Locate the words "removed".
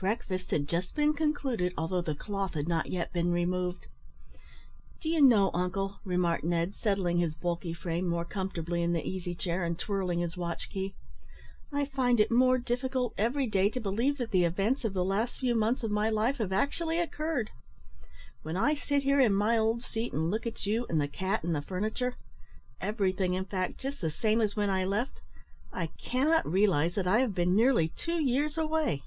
3.30-3.86